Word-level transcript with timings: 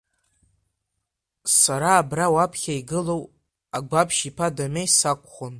Сара 1.57 1.89
абра, 2.01 2.27
уаԥхьа 2.35 2.73
игылоу 2.79 3.23
Агәаԥшь-иԥа 3.77 4.47
Дамеи 4.55 4.89
сакәхон. 4.97 5.49